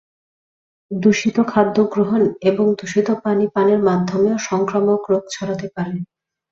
দূষিত 0.91 1.37
খাদ্য 1.47 1.77
গ্রহণ 1.93 2.21
এবং 2.41 2.65
দূষিত 2.79 3.07
পানি 3.23 3.45
পানের 3.47 3.79
মাধ্যমেও 3.83 4.37
সংক্রামক 4.49 5.01
রোগ 5.09 5.23
ছড়াতে 5.31 5.67
পারে। 5.75 5.95